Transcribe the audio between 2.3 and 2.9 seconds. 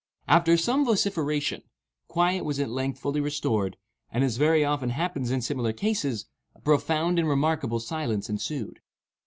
was at